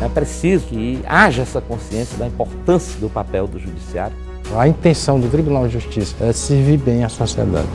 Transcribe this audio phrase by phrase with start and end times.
[0.00, 4.16] É preciso que haja essa consciência da importância do papel do judiciário.
[4.56, 7.68] A intenção do Tribunal de Justiça é servir bem a sociedade.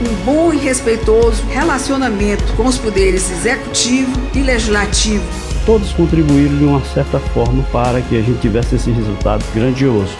[0.00, 5.24] Um bom e respeitoso relacionamento com os poderes executivo e legislativo.
[5.66, 10.16] Todos contribuíram de uma certa forma para que a gente tivesse esse resultado grandioso.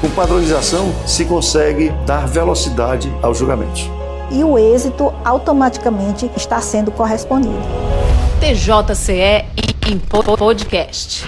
[0.00, 3.88] Com padronização se consegue dar velocidade aos julgamentos.
[4.30, 7.54] E o êxito automaticamente está sendo correspondido.
[8.40, 9.46] TJCE
[9.90, 11.24] em podcast.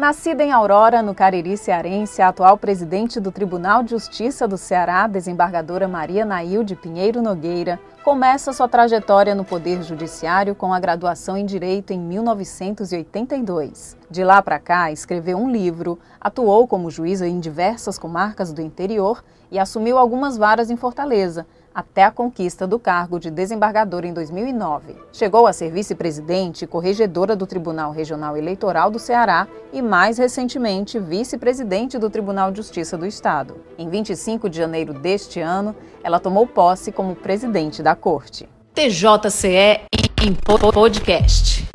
[0.00, 5.06] Nascida em Aurora, no Cariri Cearense, a atual presidente do Tribunal de Justiça do Ceará,
[5.06, 11.44] desembargadora Maria Nailde Pinheiro Nogueira, começa sua trajetória no Poder Judiciário com a graduação em
[11.44, 13.94] Direito em 1982.
[14.10, 19.22] De lá para cá, escreveu um livro, atuou como juíza em diversas comarcas do interior
[19.50, 24.96] e assumiu algumas varas em Fortaleza, até a conquista do cargo de desembargadora em 2009.
[25.12, 30.98] Chegou a ser vice-presidente e corregedora do Tribunal Regional Eleitoral do Ceará e, mais recentemente,
[30.98, 33.56] vice-presidente do Tribunal de Justiça do Estado.
[33.78, 38.48] Em 25 de janeiro deste ano, ela tomou posse como presidente da Corte.
[38.74, 39.80] TJCE
[40.22, 41.69] em podcast.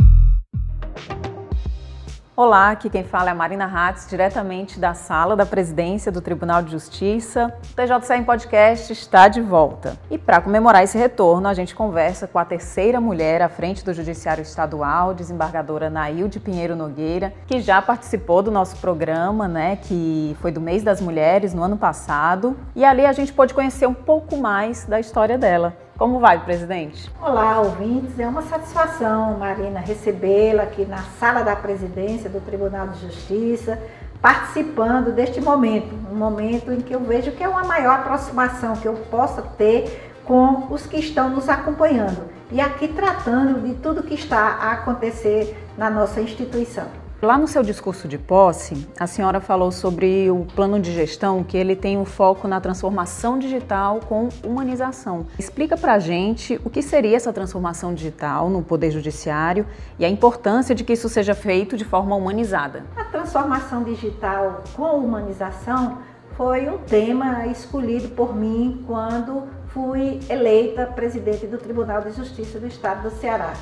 [2.38, 6.61] Olá, aqui quem fala é a Marina Hatz, diretamente da sala da presidência do Tribunal
[6.61, 7.53] de Justiça.
[7.72, 9.97] O TJC em Podcast está de volta.
[10.11, 13.94] E para comemorar esse retorno, a gente conversa com a terceira mulher à frente do
[13.94, 20.52] Judiciário Estadual, desembargadora Nailde Pinheiro Nogueira, que já participou do nosso programa, né, que foi
[20.52, 22.58] do mês das mulheres no ano passado.
[22.75, 25.84] E ali a gente pôde conhecer um pouco mais da história dela.
[25.97, 27.09] Como vai, presidente?
[27.21, 28.19] Olá, ouvintes.
[28.19, 33.81] É uma satisfação, Marina, recebê-la aqui na sala da presidência do Tribunal de Justiça,
[34.21, 38.85] participando deste momento, um momento em que eu vejo que é uma maior aproximação que
[38.85, 44.16] eu possa ter com os que estão nos acompanhando e aqui tratando de tudo que
[44.16, 47.04] está a acontecer na nossa instituição.
[47.22, 51.56] Lá no seu discurso de posse, a senhora falou sobre o plano de gestão, que
[51.56, 55.26] ele tem um foco na transformação digital com humanização.
[55.40, 59.66] Explica para a gente o que seria essa transformação digital no Poder Judiciário
[59.98, 62.84] e a importância de que isso seja feito de forma humanizada.
[62.98, 66.00] A transformação digital com humanização
[66.36, 72.68] foi um tema escolhido por mim quando fui eleita presidente do Tribunal de Justiça do
[72.68, 73.53] Estado do Ceará.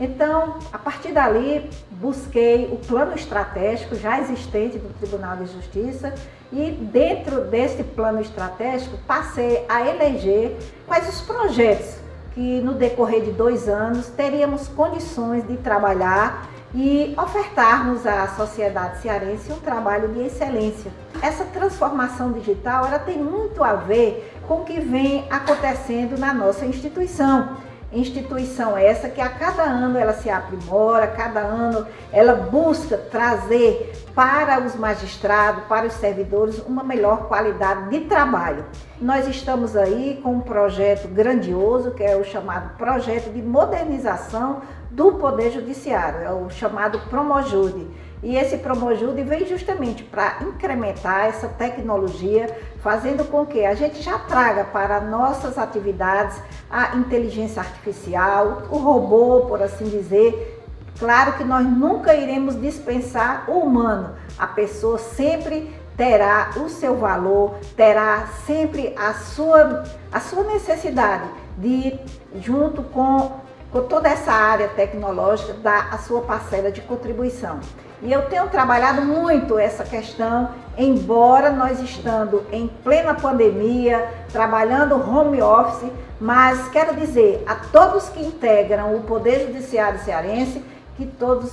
[0.00, 6.14] Então, a partir dali, busquei o plano estratégico já existente do Tribunal de Justiça
[6.50, 10.56] e, dentro desse plano estratégico, passei a eleger
[10.86, 11.96] quais os projetos
[12.32, 19.52] que, no decorrer de dois anos, teríamos condições de trabalhar e ofertarmos à sociedade cearense
[19.52, 20.90] um trabalho de excelência.
[21.20, 26.64] Essa transformação digital ela tem muito a ver com o que vem acontecendo na nossa
[26.64, 27.56] instituição
[27.92, 34.60] Instituição essa que a cada ano ela se aprimora, cada ano ela busca trazer para
[34.60, 38.64] os magistrados, para os servidores, uma melhor qualidade de trabalho.
[39.00, 45.12] Nós estamos aí com um projeto grandioso, que é o chamado Projeto de Modernização do
[45.12, 47.88] Poder Judiciário, é o chamado Promojude
[48.22, 54.18] e esse Promojude vem justamente para incrementar essa tecnologia, fazendo com que a gente já
[54.18, 56.36] traga para nossas atividades
[56.70, 60.58] a inteligência artificial, o robô, por assim dizer.
[60.98, 67.56] Claro que nós nunca iremos dispensar o humano, a pessoa sempre terá o seu valor,
[67.76, 71.98] terá sempre a sua, a sua necessidade de,
[72.36, 73.32] junto com,
[73.70, 77.60] com toda essa área tecnológica, dar a sua parcela de contribuição.
[78.02, 85.42] E eu tenho trabalhado muito essa questão, embora nós estando em plena pandemia, trabalhando home
[85.42, 90.64] office, mas quero dizer a todos que integram o Poder Judiciário Cearense
[90.96, 91.52] que todos,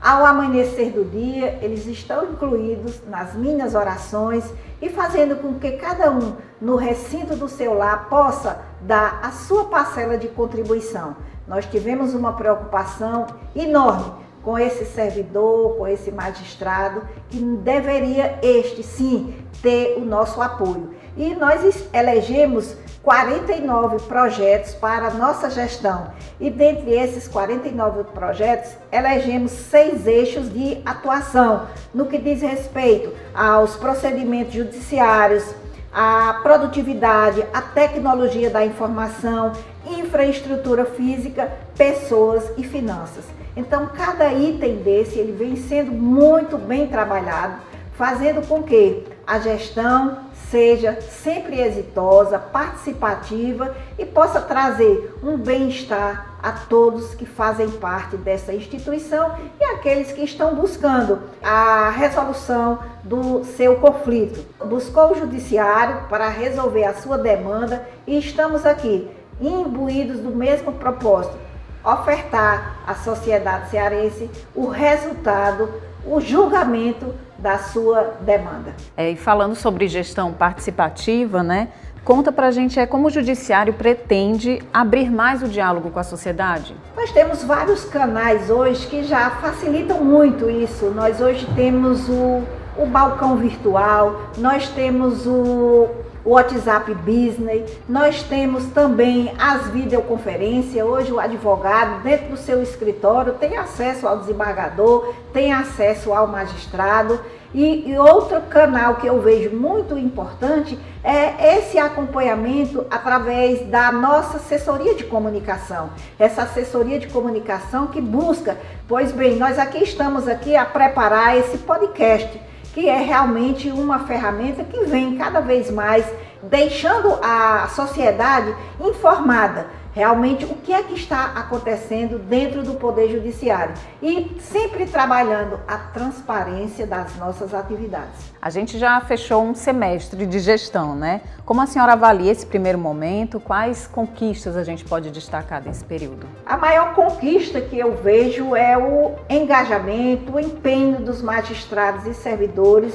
[0.00, 4.44] ao amanhecer do dia, eles estão incluídos nas minhas orações
[4.80, 9.64] e fazendo com que cada um no recinto do seu lar possa dar a sua
[9.64, 11.16] parcela de contribuição.
[11.48, 14.12] Nós tivemos uma preocupação enorme
[14.42, 20.94] com esse servidor, com esse magistrado, que deveria este sim ter o nosso apoio.
[21.16, 26.12] E nós elegemos 49 projetos para a nossa gestão.
[26.38, 33.76] E dentre esses 49 projetos, elegemos seis eixos de atuação no que diz respeito aos
[33.76, 35.44] procedimentos judiciários,
[35.92, 39.52] à produtividade, à tecnologia da informação,
[39.94, 43.24] infraestrutura física, pessoas e finanças.
[43.56, 47.56] Então, cada item desse ele vem sendo muito bem trabalhado,
[47.96, 50.18] fazendo com que a gestão
[50.50, 58.54] seja sempre exitosa, participativa e possa trazer um bem-estar a todos que fazem parte dessa
[58.54, 64.44] instituição e aqueles que estão buscando a resolução do seu conflito.
[64.64, 71.36] Buscou o judiciário para resolver a sua demanda e estamos aqui imbuídos do mesmo propósito,
[71.84, 75.70] ofertar à sociedade cearense o resultado,
[76.04, 78.74] o julgamento da sua demanda.
[78.96, 81.68] É, e falando sobre gestão participativa, né?
[82.04, 86.74] Conta pra gente é como o judiciário pretende abrir mais o diálogo com a sociedade.
[86.96, 90.86] Nós temos vários canais hoje que já facilitam muito isso.
[90.86, 92.42] Nós hoje temos o,
[92.78, 95.88] o balcão virtual, nós temos o
[96.24, 100.84] o WhatsApp Business, nós temos também as videoconferências.
[100.84, 107.20] Hoje o advogado, dentro do seu escritório, tem acesso ao desembargador, tem acesso ao magistrado.
[107.54, 114.36] E, e, outro canal que eu vejo muito importante é esse acompanhamento através da nossa
[114.36, 115.88] assessoria de comunicação.
[116.18, 121.56] Essa assessoria de comunicação que busca, pois bem, nós aqui estamos aqui a preparar esse
[121.56, 122.38] podcast
[122.74, 126.04] que é realmente uma ferramenta que vem cada vez mais
[126.42, 133.74] deixando a sociedade informada realmente o que é que está acontecendo dentro do Poder Judiciário
[134.02, 138.32] e sempre trabalhando a transparência das nossas atividades.
[138.40, 141.22] A gente já fechou um semestre de gestão, né?
[141.44, 143.40] Como a senhora avalia esse primeiro momento?
[143.40, 146.26] Quais conquistas a gente pode destacar desse período?
[146.46, 152.94] A maior conquista que eu vejo é o engajamento, o empenho dos magistrados e servidores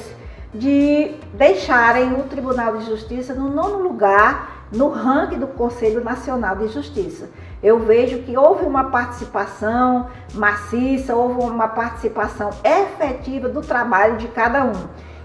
[0.53, 6.67] de deixarem o Tribunal de Justiça no nono lugar no ranking do Conselho Nacional de
[6.67, 7.29] Justiça.
[7.61, 14.65] Eu vejo que houve uma participação maciça, houve uma participação efetiva do trabalho de cada
[14.65, 14.73] um.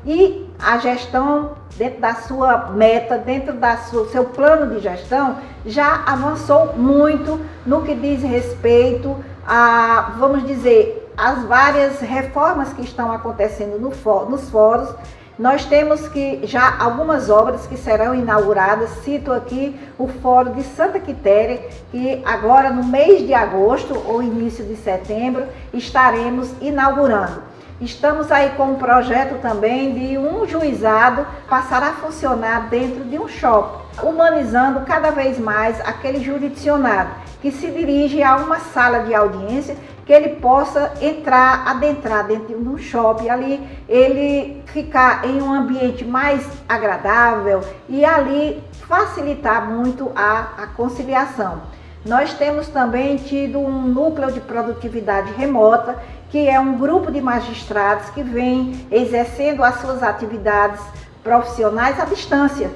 [0.06, 6.74] E a gestão, dentro da sua meta, dentro do seu plano de gestão, já avançou
[6.76, 9.16] muito no que diz respeito
[9.46, 13.90] a, vamos dizer, as várias reformas que estão acontecendo no,
[14.30, 14.94] nos fóruns
[15.38, 18.90] nós temos que já algumas obras que serão inauguradas.
[19.04, 21.62] Cito aqui o Fórum de Santa Quitéria,
[21.92, 27.42] que agora no mês de agosto ou início de setembro estaremos inaugurando.
[27.80, 33.28] Estamos aí com um projeto também de um juizado passar a funcionar dentro de um
[33.28, 37.10] shopping, humanizando cada vez mais aquele jurisdicionado
[37.40, 39.76] que se dirige a uma sala de audiência
[40.08, 46.02] que ele possa entrar, adentrar dentro de um shopping ali, ele ficar em um ambiente
[46.02, 47.60] mais agradável
[47.90, 48.58] e ali
[48.88, 51.60] facilitar muito a, a conciliação.
[52.06, 55.98] Nós temos também tido um núcleo de produtividade remota,
[56.30, 60.80] que é um grupo de magistrados que vem exercendo as suas atividades
[61.22, 62.70] profissionais à distância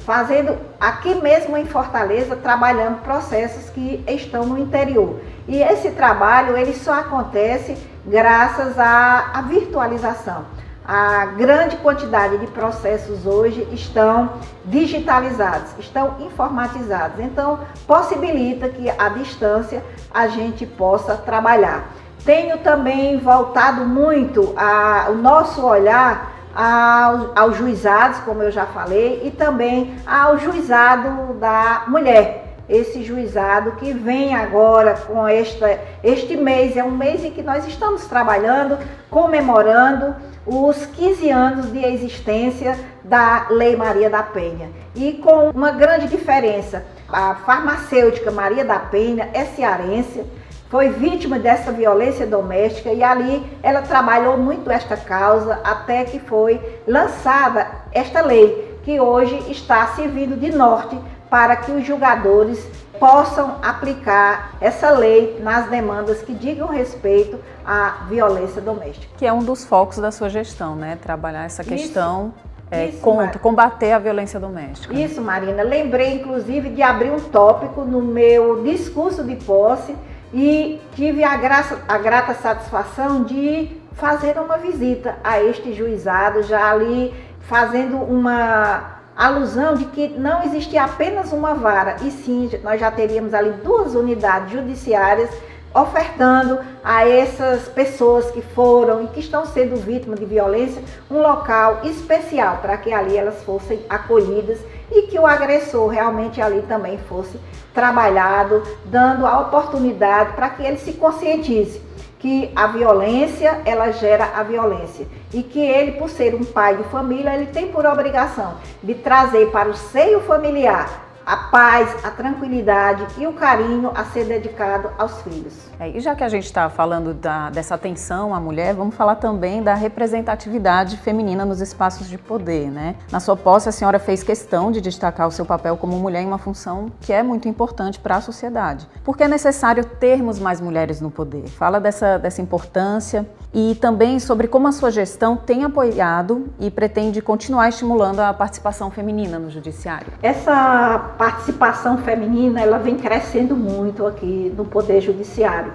[0.00, 5.20] fazendo aqui mesmo em Fortaleza, trabalhando processos que estão no interior.
[5.46, 10.44] E esse trabalho ele só acontece graças à, à virtualização.
[10.86, 14.32] A grande quantidade de processos hoje estão
[14.64, 17.20] digitalizados, estão informatizados.
[17.20, 21.90] Então, possibilita que à distância a gente possa trabalhar.
[22.24, 29.22] Tenho também voltado muito a, o nosso olhar aos, aos juizados, como eu já falei,
[29.24, 32.44] e também ao juizado da mulher.
[32.68, 37.66] Esse juizado que vem agora com esta, este mês, é um mês em que nós
[37.66, 38.78] estamos trabalhando,
[39.08, 40.14] comemorando
[40.44, 44.70] os 15 anos de existência da Lei Maria da Penha.
[44.94, 50.22] E com uma grande diferença, a farmacêutica Maria da Penha é cearense,
[50.68, 56.60] foi vítima dessa violência doméstica e ali ela trabalhou muito esta causa até que foi
[56.86, 60.98] lançada esta lei, que hoje está servindo de norte
[61.30, 62.66] para que os julgadores
[62.98, 69.06] possam aplicar essa lei nas demandas que digam respeito à violência doméstica.
[69.16, 70.98] Que é um dos focos da sua gestão, né?
[71.00, 72.48] Trabalhar essa questão Isso.
[72.70, 74.92] É, Isso, contra, combater a violência doméstica.
[74.92, 75.62] Isso, Marina.
[75.62, 79.94] Lembrei, inclusive, de abrir um tópico no meu discurso de posse
[80.32, 86.70] e tive a, graça, a grata satisfação de fazer uma visita a este juizado, já
[86.70, 92.90] ali fazendo uma alusão de que não existia apenas uma vara, e sim nós já
[92.90, 95.30] teríamos ali duas unidades judiciárias
[95.74, 101.80] ofertando a essas pessoas que foram e que estão sendo vítimas de violência um local
[101.84, 104.58] especial para que ali elas fossem acolhidas
[104.90, 107.38] e que o agressor realmente ali também fosse
[107.74, 111.88] trabalhado, dando a oportunidade para que ele se conscientize.
[112.18, 116.82] que a violência ela gera a violência e que ele, por ser um pai de
[116.84, 123.06] família, ele tem por obrigação de trazer para o seio familiar a paz, a tranquilidade
[123.18, 125.68] e o carinho a ser dedicado aos filhos.
[125.78, 129.16] É, e já que a gente está falando da, dessa atenção à mulher, vamos falar
[129.16, 132.96] também da representatividade feminina nos espaços de poder, né?
[133.12, 136.26] Na sua posse, a senhora fez questão de destacar o seu papel como mulher em
[136.26, 138.88] uma função que é muito importante para a sociedade.
[139.04, 141.46] Por que é necessário termos mais mulheres no poder?
[141.46, 147.20] Fala dessa, dessa importância e também sobre como a sua gestão tem apoiado e pretende
[147.20, 150.12] continuar estimulando a participação feminina no judiciário.
[150.22, 155.72] Essa participação feminina ela vem crescendo muito aqui no poder judiciário.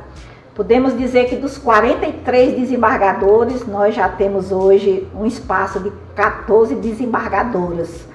[0.56, 8.08] Podemos dizer que dos 43 desembargadores, nós já temos hoje um espaço de 14 desembargadoras.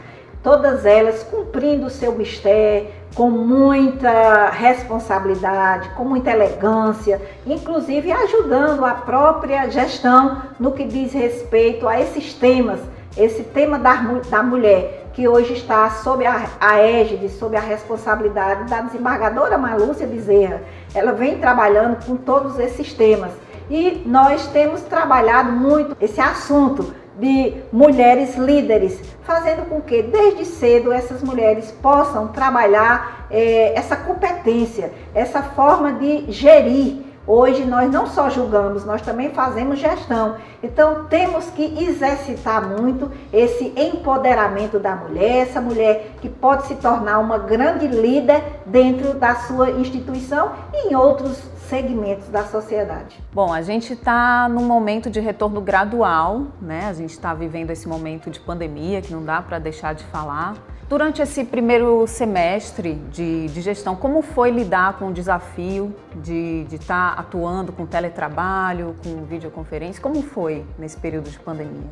[0.42, 8.94] Todas elas cumprindo o seu mistério, com muita responsabilidade, com muita elegância, inclusive ajudando a
[8.94, 12.78] própria gestão no que diz respeito a esses temas,
[13.16, 13.94] esse tema da,
[14.30, 20.06] da mulher, que hoje está sob a, a égide, sob a responsabilidade da desembargadora Malúcia
[20.06, 20.62] Bezerra.
[20.94, 23.32] Ela vem trabalhando com todos esses temas.
[23.68, 30.92] E nós temos trabalhado muito esse assunto de mulheres líderes, fazendo com que desde cedo
[30.92, 37.07] essas mulheres possam trabalhar é, essa competência, essa forma de gerir.
[37.28, 40.36] Hoje nós não só julgamos, nós também fazemos gestão.
[40.62, 47.18] Então temos que exercitar muito esse empoderamento da mulher, essa mulher que pode se tornar
[47.18, 51.38] uma grande líder dentro da sua instituição e em outros
[51.68, 53.22] segmentos da sociedade.
[53.32, 56.86] Bom, a gente está num momento de retorno gradual, né?
[56.88, 60.54] A gente está vivendo esse momento de pandemia que não dá para deixar de falar.
[60.88, 67.14] Durante esse primeiro semestre de, de, gestão, como foi lidar com o desafio de estar
[67.14, 70.00] tá atuando com teletrabalho, com videoconferência?
[70.00, 71.90] Como foi nesse período de pandemia?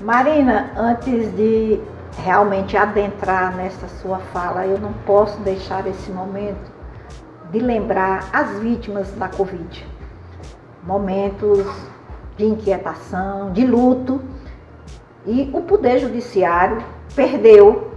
[0.00, 1.80] Marina, antes de
[2.18, 6.81] realmente adentrar nessa sua fala, eu não posso deixar esse momento
[7.52, 9.86] de lembrar as vítimas da Covid.
[10.82, 11.66] Momentos
[12.36, 14.22] de inquietação, de luto.
[15.26, 16.82] E o Poder Judiciário
[17.14, 17.92] perdeu,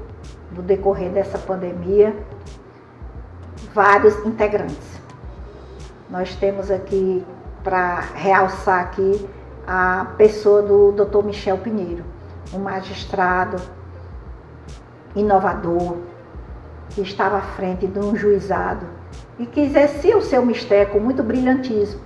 [0.51, 2.13] no decorrer dessa pandemia,
[3.73, 5.01] vários integrantes.
[6.09, 7.25] Nós temos aqui,
[7.63, 9.27] para realçar aqui,
[9.65, 11.23] a pessoa do Dr.
[11.23, 12.03] Michel Pinheiro,
[12.53, 13.55] um magistrado
[15.15, 15.97] inovador,
[16.89, 18.85] que estava à frente de um juizado
[19.37, 21.99] e que exercia o seu mistério com muito brilhantismo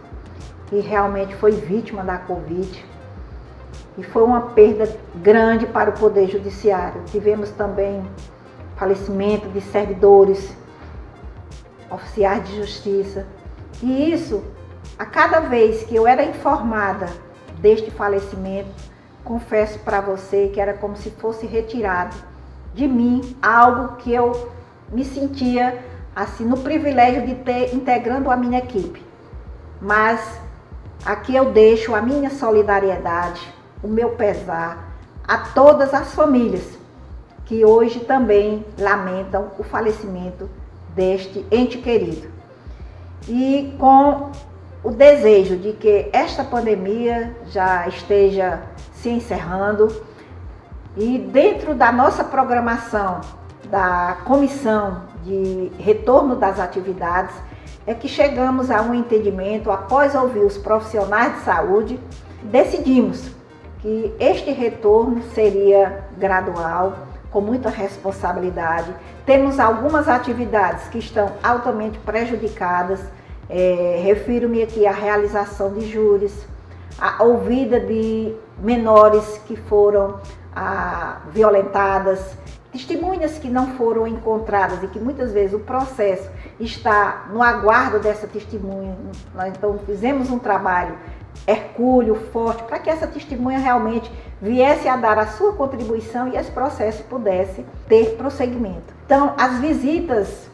[0.71, 2.85] e realmente foi vítima da Covid.
[3.97, 7.01] E foi uma perda grande para o Poder Judiciário.
[7.07, 8.05] Tivemos também
[8.77, 10.55] falecimento de servidores,
[11.89, 13.25] oficiais de justiça.
[13.81, 14.43] E isso,
[14.97, 17.07] a cada vez que eu era informada
[17.59, 18.69] deste falecimento,
[19.23, 22.15] confesso para você que era como se fosse retirado
[22.73, 24.49] de mim algo que eu
[24.91, 25.83] me sentia
[26.15, 29.03] assim no privilégio de ter integrando a minha equipe.
[29.81, 30.39] Mas
[31.05, 33.41] aqui eu deixo a minha solidariedade,
[33.81, 34.89] o meu pesar
[35.27, 36.77] a todas as famílias
[37.45, 40.49] que hoje também lamentam o falecimento
[40.95, 42.29] deste ente querido.
[43.27, 44.31] E com
[44.83, 48.61] o desejo de que esta pandemia já esteja
[48.93, 49.87] se encerrando
[50.95, 53.21] e dentro da nossa programação
[53.69, 57.35] da comissão de retorno das atividades,
[57.85, 61.99] é que chegamos a um entendimento, após ouvir os profissionais de saúde,
[62.43, 63.29] decidimos
[63.79, 66.93] que este retorno seria gradual,
[67.31, 68.93] com muita responsabilidade.
[69.25, 72.99] Temos algumas atividades que estão altamente prejudicadas,
[73.49, 76.47] é, refiro-me aqui à realização de júris,
[76.99, 80.19] a ouvida de menores que foram
[80.55, 82.37] ah, violentadas,
[82.71, 88.27] testemunhas que não foram encontradas e que muitas vezes o processo está no aguardo dessa
[88.27, 88.95] testemunha.
[89.33, 90.97] Nós então fizemos um trabalho
[91.47, 94.11] hercúleo, forte, para que essa testemunha realmente
[94.41, 98.93] viesse a dar a sua contribuição e esse processo pudesse ter prosseguimento.
[99.05, 100.49] Então, as visitas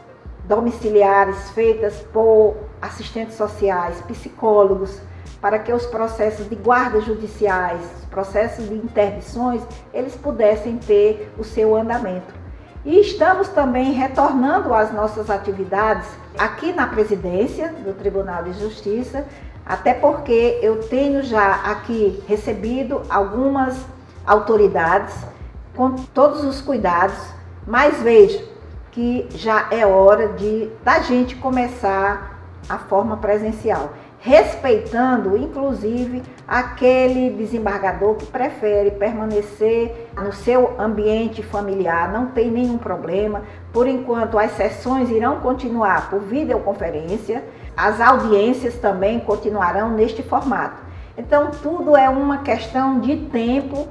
[0.46, 5.02] domiciliares feitas por assistentes sociais, psicólogos,
[5.46, 9.62] para que os processos de guardas judiciais, os processos de interdições,
[9.94, 12.34] eles pudessem ter o seu andamento.
[12.84, 19.24] E estamos também retornando às nossas atividades aqui na presidência do Tribunal de Justiça,
[19.64, 23.78] até porque eu tenho já aqui recebido algumas
[24.26, 25.14] autoridades
[25.76, 27.20] com todos os cuidados,
[27.68, 28.44] mas vejo
[28.92, 32.36] que já é hora de da gente começar
[32.68, 33.94] a forma presencial
[34.26, 43.44] respeitando inclusive aquele desembargador que prefere permanecer no seu ambiente familiar, não tem nenhum problema.
[43.72, 47.44] Por enquanto, as sessões irão continuar por videoconferência,
[47.78, 50.82] as audiências também continuarão neste formato.
[51.16, 53.88] Então, tudo é uma questão de tempo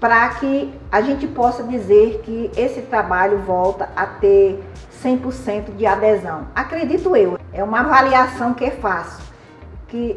[0.00, 4.60] para que a gente possa dizer que esse trabalho volta a ter
[5.00, 6.48] 100% de adesão.
[6.56, 9.29] Acredito eu, é uma avaliação que faço
[9.90, 10.16] que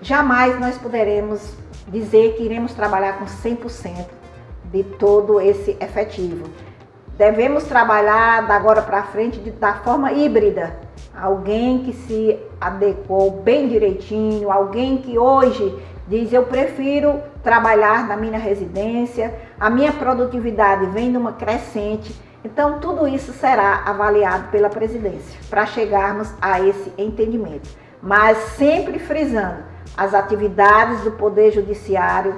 [0.00, 1.54] jamais nós poderemos
[1.88, 4.06] dizer que iremos trabalhar com 100%
[4.72, 6.48] de todo esse efetivo.
[7.18, 10.74] Devemos trabalhar da agora para frente de, da forma híbrida.
[11.14, 15.76] Alguém que se adequou bem direitinho, alguém que hoje
[16.08, 22.14] diz eu prefiro trabalhar na minha residência, a minha produtividade vem numa crescente.
[22.42, 27.68] Então tudo isso será avaliado pela presidência para chegarmos a esse entendimento
[28.02, 29.62] mas sempre frisando
[29.96, 32.34] as atividades do Poder Judiciário,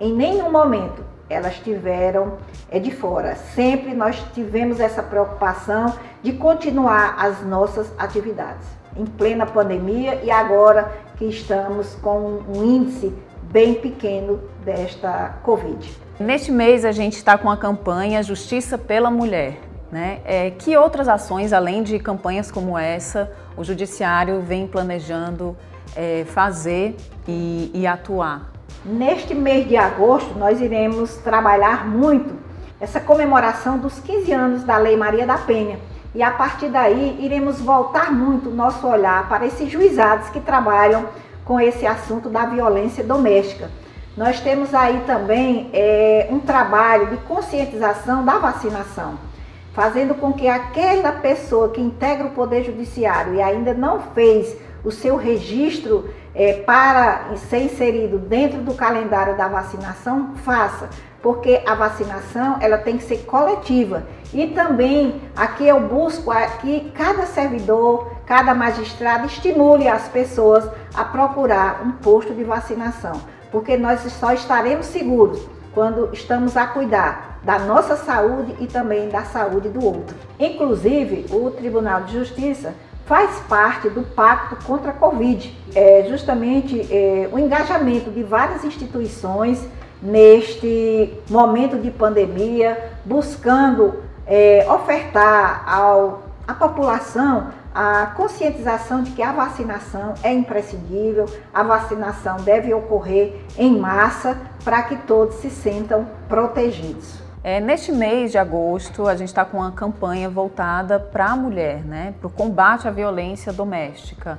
[0.00, 2.38] em nenhum momento elas tiveram
[2.70, 3.34] é de fora.
[3.34, 8.66] Sempre nós tivemos essa preocupação de continuar as nossas atividades
[8.96, 13.12] em plena pandemia e agora que estamos com um índice
[13.44, 15.90] bem pequeno desta Covid.
[16.18, 19.58] Neste mês a gente está com a campanha Justiça pela Mulher.
[19.90, 20.20] Né?
[20.24, 25.56] É, que outras ações, além de campanhas como essa, o Judiciário vem planejando
[25.96, 28.50] é, fazer e, e atuar?
[28.84, 32.34] Neste mês de agosto, nós iremos trabalhar muito
[32.80, 35.78] essa comemoração dos 15 anos da Lei Maria da Penha.
[36.14, 41.06] E a partir daí, iremos voltar muito o nosso olhar para esses juizados que trabalham
[41.44, 43.70] com esse assunto da violência doméstica.
[44.16, 49.31] Nós temos aí também é, um trabalho de conscientização da vacinação
[49.72, 54.90] fazendo com que aquela pessoa que integra o Poder Judiciário e ainda não fez o
[54.90, 60.90] seu registro é, para ser inserido dentro do calendário da vacinação, faça,
[61.22, 64.04] porque a vacinação ela tem que ser coletiva.
[64.34, 71.82] E também aqui eu busco que cada servidor, cada magistrado estimule as pessoas a procurar
[71.84, 77.96] um posto de vacinação, porque nós só estaremos seguros quando estamos a cuidar da nossa
[77.96, 80.14] saúde e também da saúde do outro.
[80.38, 82.74] Inclusive, o Tribunal de Justiça
[83.06, 85.54] faz parte do Pacto contra a Covid.
[85.74, 89.66] É justamente é, o engajamento de várias instituições
[90.00, 99.32] neste momento de pandemia, buscando é, ofertar ao, à população a conscientização de que a
[99.32, 107.22] vacinação é imprescindível, a vacinação deve ocorrer em massa para que todos se sintam protegidos.
[107.44, 111.82] É, neste mês de agosto, a gente está com uma campanha voltada para a mulher,
[111.84, 114.38] né, para o combate à violência doméstica.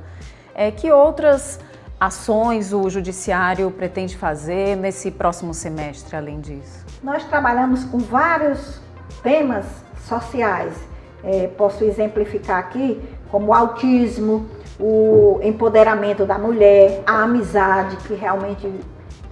[0.55, 1.59] É, que outras
[1.99, 6.85] ações o Judiciário pretende fazer nesse próximo semestre, além disso?
[7.01, 8.79] Nós trabalhamos com vários
[9.21, 9.65] temas
[10.07, 10.73] sociais.
[11.23, 14.45] É, posso exemplificar aqui como o autismo,
[14.79, 18.69] o empoderamento da mulher, a amizade, que realmente,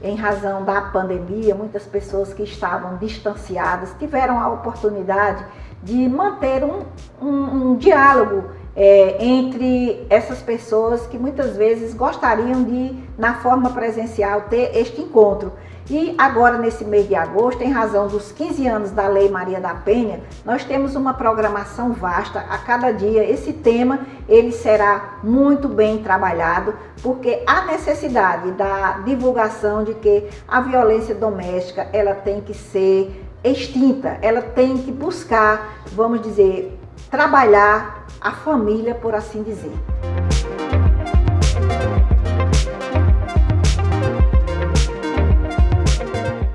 [0.01, 5.45] em razão da pandemia, muitas pessoas que estavam distanciadas tiveram a oportunidade
[5.83, 6.83] de manter um,
[7.21, 14.41] um, um diálogo é, entre essas pessoas que muitas vezes gostariam de, na forma presencial,
[14.49, 15.51] ter este encontro.
[15.93, 19.73] E agora, nesse mês de agosto, em razão dos 15 anos da Lei Maria da
[19.73, 22.39] Penha, nós temos uma programação vasta.
[22.39, 26.73] A cada dia, esse tema ele será muito bem trabalhado,
[27.03, 34.17] porque há necessidade da divulgação de que a violência doméstica ela tem que ser extinta,
[34.21, 39.73] ela tem que buscar, vamos dizer, trabalhar a família, por assim dizer.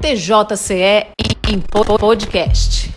[0.06, 1.08] TJCE
[1.50, 2.94] em podcast.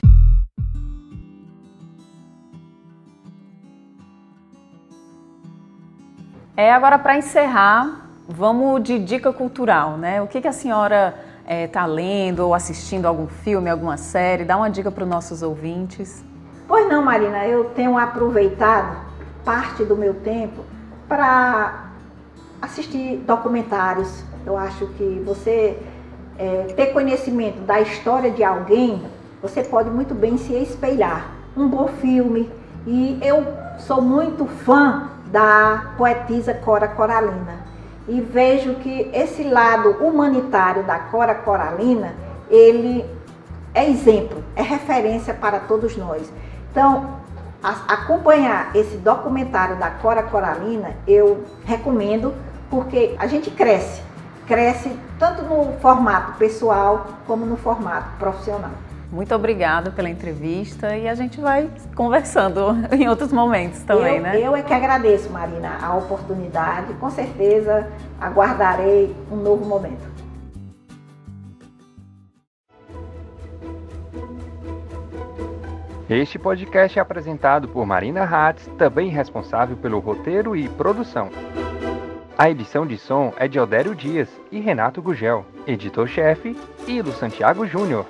[6.55, 10.21] É agora para encerrar, vamos de dica cultural, né?
[10.21, 11.15] O que, que a senhora
[11.47, 14.45] está é, lendo ou assistindo algum filme, alguma série?
[14.45, 16.23] Dá uma dica para os nossos ouvintes.
[16.67, 19.03] Pois não, Marina, eu tenho aproveitado
[19.43, 20.63] parte do meu tempo
[21.07, 21.89] para
[22.61, 24.23] assistir documentários.
[24.45, 25.75] Eu acho que você
[26.39, 29.03] é, ter conhecimento da história de alguém,
[29.41, 31.31] você pode muito bem se espelhar.
[31.55, 32.49] Um bom filme.
[32.87, 33.45] E eu
[33.77, 37.67] sou muito fã da poetisa Cora Coralina.
[38.07, 42.15] E vejo que esse lado humanitário da Cora Coralina,
[42.49, 43.05] ele
[43.73, 46.31] é exemplo, é referência para todos nós.
[46.71, 47.19] Então,
[47.61, 52.33] a, acompanhar esse documentário da Cora Coralina, eu recomendo
[52.69, 54.01] porque a gente cresce,
[54.49, 58.71] cresce tanto no formato pessoal como no formato profissional.
[59.11, 64.39] Muito obrigada pela entrevista e a gente vai conversando em outros momentos também, eu, né?
[64.39, 66.93] Eu é que agradeço, Marina, a oportunidade.
[66.95, 67.87] Com certeza
[68.19, 70.09] aguardarei um novo momento.
[76.09, 81.29] Este podcast é apresentado por Marina Hatz, também responsável pelo roteiro e produção.
[82.39, 86.55] A edição de som é de Aldério Dias e Renato Gugel, editor-chefe,
[86.87, 88.05] e Santiago Júnior.